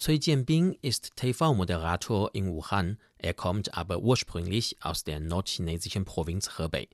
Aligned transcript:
Cui 0.00 0.20
Jianbing 0.20 0.78
ist 0.80 1.16
TV-Moderator 1.16 2.32
in 2.32 2.52
Wuhan, 2.52 2.98
er 3.18 3.34
kommt 3.34 3.76
aber 3.76 3.98
ursprünglich 3.98 4.76
aus 4.80 5.02
der 5.02 5.18
nordchinesischen 5.18 6.04
Provinz 6.04 6.56
Hebei. 6.56 6.86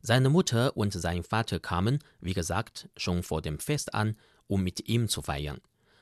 Seine 0.00 0.30
Mutter 0.30 0.76
und 0.76 0.92
sein 0.92 1.24
Vater 1.24 1.58
kamen, 1.58 1.98
wie 2.20 2.34
gesagt, 2.34 2.88
schon 2.96 3.24
vor 3.24 3.42
dem 3.42 3.58
Fest 3.58 3.94
an, 3.94 4.16
um 4.46 4.62
mit 4.62 4.88
ihm 4.88 5.08
zu 5.08 5.22
feiern. 5.22 5.60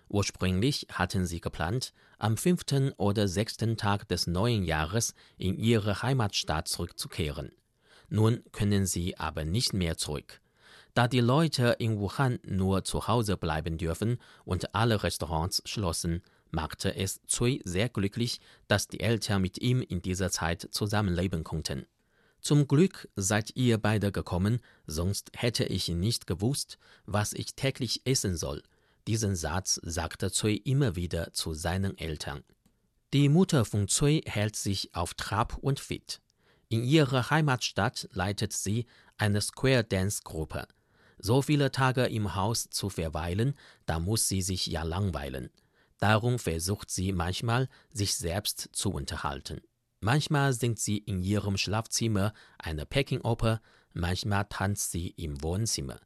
Ursprünglich 0.09 0.87
hatten 0.93 1.25
sie 1.25 1.41
geplant, 1.41 1.95
am 2.19 2.37
fünften 2.37 2.93
oder 2.99 3.27
sechsten 3.27 3.79
Tag 3.79 4.07
des 4.09 4.27
neuen 4.27 4.65
Jahres 4.65 5.15
in 5.39 5.57
ihre 5.57 6.03
Heimatstadt 6.03 6.69
zurückzukehren. 6.69 7.53
Nun 8.11 8.45
können 8.53 8.85
sie 8.85 9.17
aber 9.17 9.47
nicht 9.47 9.73
mehr 9.73 9.97
zurück. 9.97 10.43
Da 10.93 11.09
die 11.09 11.21
Leute 11.21 11.75
in 11.81 11.99
Wuhan 11.99 12.39
nur 12.45 12.85
zu 12.85 13.09
Hause 13.09 13.37
bleiben 13.37 13.79
dürfen 13.79 14.19
und 14.45 14.77
alle 14.77 15.03
Restaurants 15.03 15.61
schlossen, 15.65 16.23
machte 16.55 16.95
es 16.97 17.21
Cui 17.27 17.61
sehr 17.65 17.89
glücklich, 17.89 18.41
dass 18.69 18.89
die 18.89 19.01
Eltern 19.01 19.43
mit 19.43 19.59
ihm 19.59 19.83
in 19.83 20.01
dieser 20.01 20.31
Zeit 20.31 20.69
zusammenleben 20.71 21.45
konnten. 21.45 21.87
Zum 22.41 22.69
Glück 22.69 23.09
seid 23.17 23.57
ihr 23.57 23.79
beide 23.79 24.13
gekommen, 24.13 24.61
sonst 24.87 25.31
hätte 25.35 25.65
ich 25.65 25.89
nicht 25.89 26.27
gewusst, 26.27 26.79
was 27.07 27.33
ich 27.33 27.55
täglich 27.55 28.03
essen 28.07 28.37
soll. 28.37 28.63
Diesen 29.07 29.35
Satz 29.35 29.81
sagte 29.83 30.31
Cui 30.31 30.57
immer 30.57 30.97
wieder 30.97 31.33
zu 31.33 31.55
seinen 31.55 31.99
Eltern. 31.99 32.45
Die 33.13 33.29
Mutter 33.29 33.65
von 33.65 33.87
Cui 33.87 34.23
hält 34.27 34.57
sich 34.57 34.95
auf 34.95 35.15
Trab 35.15 35.57
und 35.59 35.81
fit. 35.81 36.21
In 36.69 36.85
ihrer 36.85 37.31
Heimatstadt 37.31 38.09
leitet 38.13 38.53
sie 38.53 38.87
eine 39.17 39.41
Square 39.41 39.85
Dance 39.85 40.23
Gruppe. 40.25 40.67
So 41.19 41.41
viele 41.41 41.71
Tage 41.71 42.07
im 42.07 42.35
Haus 42.35 42.69
zu 42.71 42.91
verweilen, 42.91 43.55
da 43.87 44.01
muss 44.01 44.29
sie 44.29 44.43
sich 44.43 44.67
ja 44.67 44.83
langweilen. 44.83 45.51
Darum 45.99 46.39
versucht 46.39 46.91
sie 46.91 47.13
manchmal, 47.13 47.69
sich 47.93 48.15
selbst 48.15 48.69
zu 48.73 48.91
unterhalten. 48.91 49.61
Manchmal 50.01 50.53
singt 50.53 50.79
sie 50.79 50.99
in 50.99 51.23
ihrem 51.23 51.57
Schlafzimmer 51.57 52.35
eine 52.59 52.85
Peking-Oper, 52.85 53.61
manchmal 53.95 54.45
tanzt 54.51 54.91
sie 54.91 55.09
im 55.11 55.43
Wohnzimmer. 55.43 55.99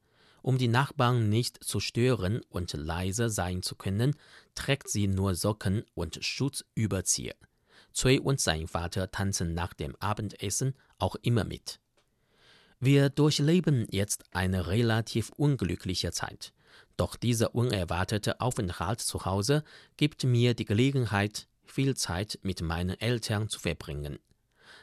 Um 0.42 0.56
die 0.56 0.68
Nachbarn 0.68 1.28
nicht 1.28 1.62
zu 1.64 1.80
stören 1.80 2.40
und 2.48 2.72
leise 2.72 3.28
sein 3.28 3.62
zu 3.62 3.74
können, 3.74 4.14
trägt 4.54 4.88
sie 4.88 5.08
nur 5.08 5.34
Socken 5.34 5.82
und 5.94 6.24
Schutzüberzieher. 6.24 7.34
Cui 8.00 8.20
und 8.20 8.41
sein 8.41 8.68
Vater 8.68 9.10
tanzen 9.10 9.54
nach 9.54 9.74
dem 9.74 9.96
Abendessen 9.96 10.74
auch 10.98 11.16
immer 11.22 11.44
mit. 11.44 11.80
Wir 12.78 13.10
durchleben 13.10 13.86
jetzt 13.91 14.24
eine 14.30 14.68
relativ 14.68 15.30
unglückliche 15.30 16.12
Zeit. 16.12 16.52
Doch 16.98 17.14
dieser 17.14 17.54
unerwartete 17.54 18.41
Aufenthalt 18.41 19.00
zu 19.00 19.24
Hause 19.24 19.62
gibt 19.96 20.24
mir 20.24 20.54
die 20.54 20.64
Gelegenheit, 20.64 21.46
viel 21.64 21.96
Zeit 21.96 22.41
mit 22.42 22.60
meinen 22.60 23.00
Eltern 23.00 23.48
zu 23.48 23.60
verbringen. 23.60 24.18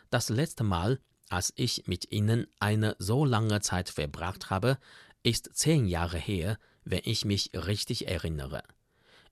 Das 0.09 0.29
letzte 0.29 0.63
Mal, 0.63 0.99
als 1.29 1.51
ich 1.57 1.87
mit 1.87 2.11
ihnen 2.13 2.47
eine 2.57 2.95
so 2.99 3.25
lange 3.25 3.59
Zeit 3.59 3.89
verbracht 3.89 4.49
habe, 4.49 4.77
ist 5.23 5.49
zehn 5.53 5.87
Jahre 5.87 6.17
her, 6.17 6.57
wenn 6.85 7.01
ich 7.03 7.25
mich 7.25 7.51
richtig 7.53 8.07
erinnere. 8.07 8.63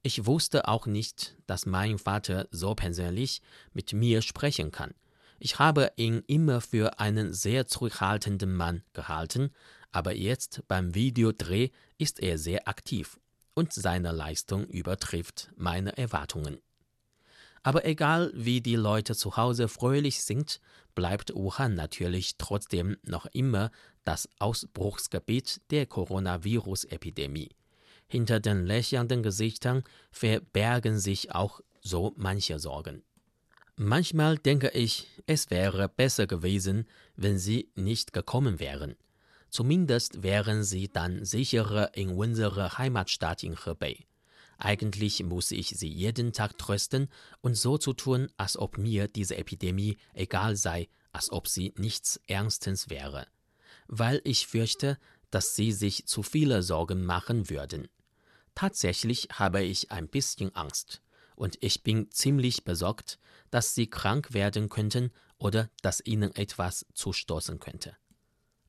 Ich 0.02 0.26
wusste 0.26 0.68
auch 0.68 0.86
nicht, 0.86 1.38
dass 1.48 1.66
mein 1.66 1.98
Vater 1.98 2.50
so 2.52 2.76
persönlich 2.76 3.42
mit 3.72 3.94
mir 3.94 4.22
sprechen 4.22 4.72
kann. 4.72 4.94
Ich 5.40 5.58
habe 5.58 5.94
ihn 5.96 6.22
immer 6.28 6.60
für 6.60 7.00
einen 7.00 7.34
sehr 7.34 7.66
zurückhaltenden 7.66 8.54
Mann 8.54 8.84
gehalten, 8.92 9.52
aber 9.94 10.14
jetzt 10.14 10.64
beim 10.68 10.94
Videodreh 10.94 11.70
ist 11.98 12.20
er 12.20 12.38
sehr 12.38 12.68
aktiv 12.68 13.20
und 13.54 13.72
seine 13.72 14.12
Leistung 14.12 14.66
übertrifft 14.68 15.52
meine 15.56 15.98
Erwartungen. 15.98 16.58
Aber 17.62 17.86
egal 17.86 18.32
wie 18.36 18.60
die 18.60 18.76
Leute 18.76 19.16
zu 19.16 19.38
Hause 19.38 19.70
fröhlich 19.70 20.22
sind, 20.22 20.60
bleibt 20.96 21.34
Wuhan 21.34 21.76
natürlich 21.76 22.38
trotzdem 22.38 22.98
noch 23.04 23.26
immer 23.28 23.72
das 24.04 24.28
Ausbruchsgebiet 24.40 25.62
der 25.72 25.86
Coronavirus-Epidemie. 25.86 27.52
Hinter 28.08 28.42
den 28.42 28.66
lächelnden 28.66 29.24
Gesichtern 29.24 29.84
verbergen 30.12 31.00
sich 31.00 31.34
auch 31.34 31.62
so 31.82 32.14
manche 32.18 32.60
Sorgen. 32.60 33.04
Manchmal 33.76 34.38
denke 34.38 34.70
ich, 34.70 35.08
es 35.26 35.50
wäre 35.50 35.88
besser 35.88 36.28
gewesen, 36.28 36.86
wenn 37.16 37.40
sie 37.40 37.72
nicht 37.76 38.12
gekommen 38.12 38.60
wären. 38.60 38.96
Zumindest 39.54 40.24
wären 40.24 40.64
sie 40.64 40.88
dann 40.88 41.26
sicherer 41.26 41.96
in 41.96 42.10
unserer 42.10 42.80
Heimatstadt 42.80 43.44
in 43.44 43.56
Hebei. 43.56 44.04
Eigentlich 44.58 45.22
muss 45.22 45.52
ich 45.52 45.70
sie 45.70 45.90
jeden 45.90 46.34
Tag 46.34 46.58
trösten 46.58 47.08
und 47.42 47.54
so 47.54 47.78
zu 47.78 47.94
tun, 47.94 48.30
als 48.36 48.58
ob 48.58 48.80
mir 48.80 49.08
diese 49.08 49.38
Epidemie 49.38 50.00
egal 50.16 50.56
sei, 50.56 50.90
als 51.12 51.32
ob 51.32 51.48
sie 51.48 51.72
nichts 51.78 52.20
Ernstens 52.26 52.90
wäre. 52.90 53.28
Weil 53.86 54.22
ich 54.24 54.48
fürchte, 54.48 54.98
dass 55.30 55.56
sie 55.56 55.72
sich 55.72 56.08
zu 56.08 56.24
viele 56.24 56.64
Sorgen 56.64 57.06
machen 57.06 57.48
würden. 57.52 57.90
Tatsächlich 58.56 59.28
habe 59.34 59.62
ich 59.62 59.92
ein 59.92 60.08
bisschen 60.08 60.56
Angst. 60.56 61.04
Und 61.36 61.60
ich 61.62 61.84
bin 61.84 62.10
ziemlich 62.10 62.64
besorgt, 62.64 63.20
dass 63.52 63.76
sie 63.76 63.88
krank 63.88 64.34
werden 64.34 64.70
könnten 64.70 65.12
oder 65.38 65.70
dass 65.84 66.04
ihnen 66.04 66.34
etwas 66.36 66.88
zustoßen 66.96 67.60
könnte. 67.60 67.96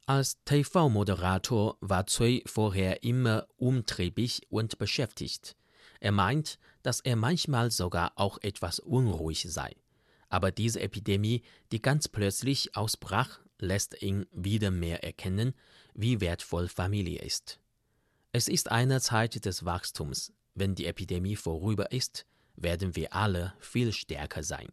Als 0.06 0.36
TV-Moderator 0.44 1.78
war 1.80 2.04
Cui 2.04 2.42
vorher 2.44 3.02
immer 3.02 3.46
umtriebig 3.56 4.42
und 4.50 4.76
beschäftigt. 4.76 5.56
Er 5.98 6.12
meint, 6.12 6.58
dass 6.82 7.00
er 7.00 7.16
manchmal 7.16 7.70
sogar 7.70 8.12
auch 8.16 8.36
etwas 8.42 8.80
unruhig 8.80 9.46
sei. 9.48 9.74
Aber 10.28 10.50
diese 10.50 10.80
Epidemie, 10.80 11.42
die 11.72 11.80
ganz 11.80 12.08
plötzlich 12.08 12.76
ausbrach, 12.76 13.40
lässt 13.58 14.02
ihn 14.02 14.26
wieder 14.30 14.70
mehr 14.70 15.02
erkennen, 15.02 15.54
wie 15.94 16.20
wertvoll 16.20 16.68
Familie 16.68 17.22
ist. 17.22 17.58
Es 18.32 18.48
ist 18.48 18.70
eine 18.70 19.00
Zeit 19.00 19.46
des 19.46 19.64
Wachstums. 19.64 20.34
Wenn 20.54 20.74
die 20.74 20.84
Epidemie 20.84 21.36
vorüber 21.36 21.92
ist, 21.92 22.26
werden 22.56 22.94
wir 22.94 23.14
alle 23.14 23.54
viel 23.58 23.90
stärker 23.92 24.42
sein. 24.42 24.68